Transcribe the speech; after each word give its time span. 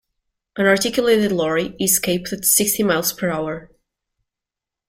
An 0.57 0.65
articulated 0.65 1.31
lorry 1.31 1.75
is 1.79 1.99
capped 1.99 2.33
at 2.33 2.43
sixty 2.43 2.81
miles-per-hour. 2.81 3.69